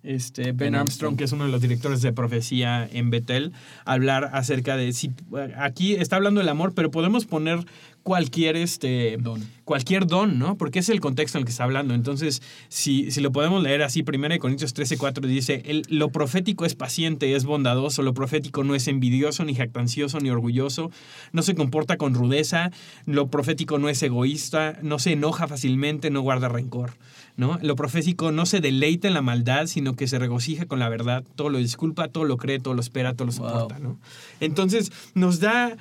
[0.02, 1.16] este, Ben, Armstrong.
[1.16, 3.52] que es uno de los directores de profecía en Betel,
[3.84, 5.12] hablar acerca de si
[5.56, 7.64] aquí está hablando del amor, pero podemos poner
[8.02, 9.42] cualquier este Don.
[9.64, 10.56] cualquier don, ¿no?
[10.56, 11.94] Porque es el contexto en el que está hablando.
[11.94, 16.64] Entonces, si, si lo podemos leer así, 1 Corintios 13, 4 dice, el, lo profético
[16.64, 20.90] es paciente, es bondadoso, lo profético no es envidioso, ni jactancioso, ni orgulloso,
[21.32, 22.70] no se comporta con rudeza,
[23.06, 26.94] lo profético no es egoísta, no se enoja fácilmente, no guarda rencor.
[27.36, 27.58] ¿no?
[27.62, 31.24] Lo profético no se deleita en la maldad, sino que se regocija con la verdad,
[31.36, 33.48] todo lo disculpa, todo lo cree, todo lo espera, todo lo Wow.
[33.48, 33.98] soporta, ¿no?
[34.40, 35.76] Entonces, nos da,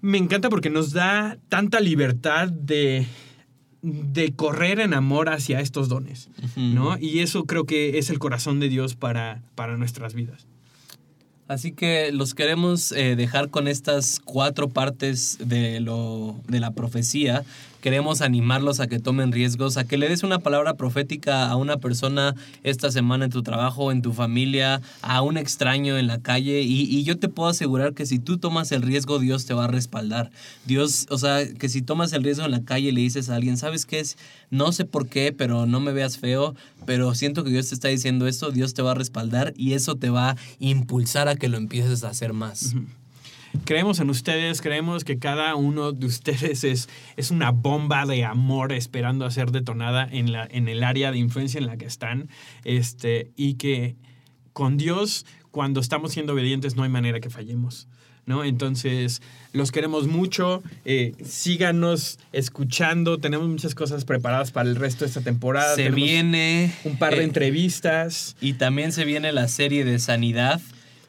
[0.00, 3.06] me encanta porque nos da tanta libertad de,
[3.82, 6.98] de correr en amor hacia estos dones, ¿no?
[6.98, 10.46] Y eso creo que es el corazón de Dios para, para nuestras vidas.
[11.48, 17.42] Así que los queremos eh, dejar con estas cuatro partes de, lo, de la profecía.
[17.80, 21.78] Queremos animarlos a que tomen riesgos, a que le des una palabra profética a una
[21.78, 26.60] persona esta semana en tu trabajo, en tu familia, a un extraño en la calle.
[26.62, 29.68] Y, yo te puedo asegurar que si tú tomas el riesgo, Dios te va a
[29.68, 30.30] respaldar.
[30.66, 33.36] Dios, o sea, que si tomas el riesgo en la calle y le dices a
[33.36, 34.18] alguien, ¿sabes qué es?
[34.50, 36.54] No sé por qué, pero no me veas feo,
[36.84, 39.96] pero siento que Dios te está diciendo esto, Dios te va a respaldar y eso
[39.96, 42.74] te va a impulsar a que lo empieces a hacer más.
[43.64, 48.72] Creemos en ustedes, creemos que cada uno de ustedes es, es una bomba de amor
[48.72, 52.28] esperando a ser detonada en, la, en el área de influencia en la que están.
[52.64, 53.96] Este, y que
[54.52, 57.88] con Dios, cuando estamos siendo obedientes, no hay manera que fallemos.
[58.26, 58.44] ¿no?
[58.44, 59.22] Entonces,
[59.52, 60.62] los queremos mucho.
[60.84, 63.18] Eh, síganos escuchando.
[63.18, 65.74] Tenemos muchas cosas preparadas para el resto de esta temporada.
[65.74, 66.72] Se Tenemos viene.
[66.84, 68.36] un par de eh, entrevistas.
[68.40, 70.60] Y también se viene la serie de sanidad.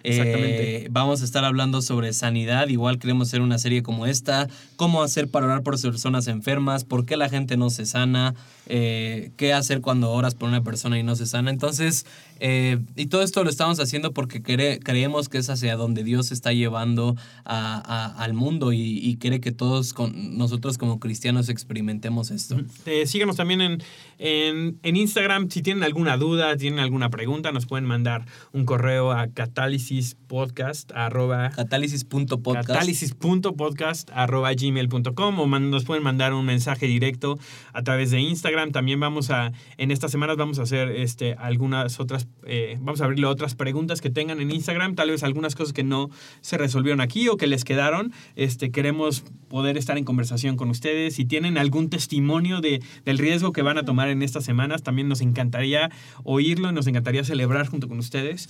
[0.04, 0.86] Exactamente.
[0.86, 2.68] Eh, vamos a estar hablando sobre sanidad.
[2.68, 4.48] Igual queremos hacer una serie como esta.
[4.76, 6.84] Cómo hacer para orar por personas enfermas.
[6.84, 8.36] Por qué la gente no se sana.
[8.68, 11.52] eh, qué hacer cuando oras por una persona y no se sana.
[11.52, 12.06] Entonces,
[12.44, 16.32] eh, y todo esto lo estamos haciendo porque cre- creemos que es hacia donde Dios
[16.32, 17.16] está llevando
[17.46, 17.78] a-
[18.16, 22.60] a- al mundo y, y quiere que todos con, nosotros como cristianos experimentemos esto.
[22.88, 23.84] Eh, síganos también en,
[24.18, 25.50] en, en Instagram.
[25.52, 31.52] Si tienen alguna duda, tienen alguna pregunta, nos pueden mandar un correo a catálisispodcast arroba
[31.52, 32.68] Catálisis.podcast.
[32.68, 37.38] catálisis.podcast arroba gmail.com o man- nos pueden mandar un mensaje directo
[37.74, 38.72] a través de Instagram.
[38.72, 43.06] También vamos a, en estas semanas vamos a hacer este, algunas otras, eh, vamos a
[43.06, 46.10] abrirle otras preguntas que tengan en Instagram, tal vez algunas cosas que no
[46.42, 48.14] se resolvieron aquí o que les quedaron.
[48.36, 51.16] Este, queremos poder estar en conversación con ustedes.
[51.16, 55.08] Si tienen algún testimonio de, del riesgo que van a tomar en estas semanas, también
[55.08, 55.92] nos encantaría
[56.24, 58.50] oírlo y nos encantaría celebrar junto con ustedes.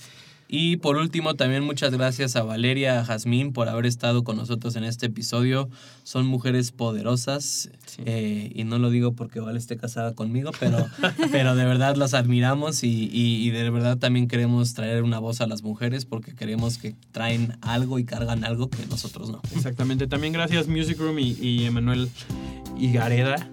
[0.54, 4.76] Y por último, también muchas gracias a Valeria, a Jazmín por haber estado con nosotros
[4.76, 5.70] en este episodio.
[6.04, 7.70] Son mujeres poderosas
[8.04, 10.86] eh, y no lo digo porque Val esté casada conmigo, pero,
[11.32, 15.40] pero de verdad las admiramos y, y- y de verdad también queremos traer una voz
[15.40, 19.40] a las mujeres porque queremos que traen algo y cargan algo que nosotros no.
[19.56, 20.06] Exactamente.
[20.06, 22.10] También gracias Music Room y, y Emanuel
[22.78, 23.48] Higareda.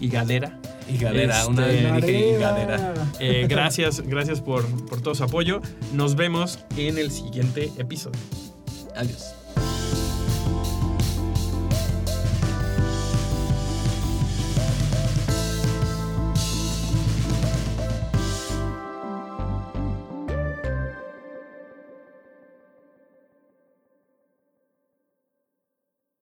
[0.00, 0.60] Higadera.
[0.60, 2.94] Y gadera, Este, una vez me dije y gadera.
[3.20, 5.60] Eh, gracias, gracias por, por todo su apoyo.
[5.92, 8.20] Nos vemos en el siguiente episodio.
[8.94, 9.34] Adiós.